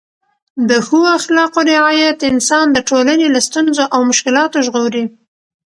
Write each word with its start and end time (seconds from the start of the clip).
د 0.69 0.71
ښو 0.85 0.99
اخلاقو 1.17 1.59
رعایت 1.73 2.17
انسان 2.31 2.65
د 2.71 2.77
ټولنې 2.89 3.27
له 3.35 3.39
ستونزو 3.47 3.83
او 3.93 3.99
مشکلاتو 4.11 4.57
ژغوري. 4.67 5.05